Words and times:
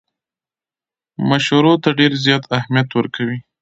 مشورو 1.29 1.73
ته 1.83 1.89
ډېر 1.99 2.11
زیات 2.25 2.43
اهمیت 2.57 2.89
ورکوي. 2.93 3.39